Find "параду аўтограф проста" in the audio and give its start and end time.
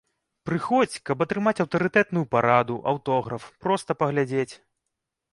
2.35-3.97